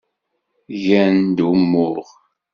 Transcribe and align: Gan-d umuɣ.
Gan-d 0.83 1.37
umuɣ. 1.51 1.95